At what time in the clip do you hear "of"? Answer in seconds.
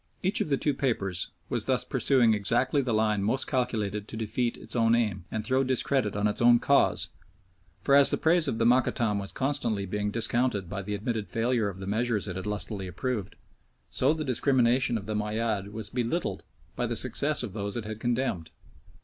0.41-0.49, 8.47-8.57, 11.69-11.77, 14.97-15.05, 17.43-17.53